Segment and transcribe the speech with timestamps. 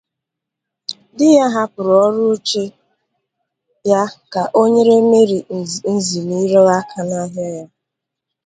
[1.15, 2.63] Di ya hapụrụ ọrụ oche
[3.89, 5.37] ya ka o nyere Mary
[5.95, 7.65] Nzimiro aka n’ahịa ya.